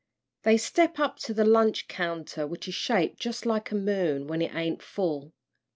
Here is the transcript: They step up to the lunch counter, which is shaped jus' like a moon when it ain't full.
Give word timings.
They 0.41 0.57
step 0.57 0.97
up 0.97 1.19
to 1.19 1.31
the 1.31 1.45
lunch 1.45 1.87
counter, 1.87 2.47
which 2.47 2.67
is 2.67 2.73
shaped 2.73 3.19
jus' 3.19 3.45
like 3.45 3.69
a 3.69 3.75
moon 3.75 4.25
when 4.25 4.41
it 4.41 4.55
ain't 4.55 4.81
full. 4.81 5.31